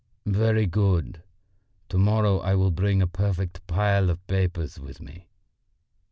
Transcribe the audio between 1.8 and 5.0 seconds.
to morrow I will bring a perfect pile of papers with